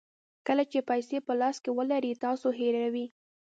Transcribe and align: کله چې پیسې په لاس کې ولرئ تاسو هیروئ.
کله 0.47 0.63
چې 0.71 0.79
پیسې 0.89 1.17
په 1.27 1.33
لاس 1.41 1.55
کې 1.63 1.71
ولرئ 1.77 2.13
تاسو 2.25 2.47
هیروئ. 2.59 3.05